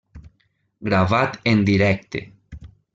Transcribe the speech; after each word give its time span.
Gravat 0.89 1.39
en 1.55 1.63
directe. 1.71 2.27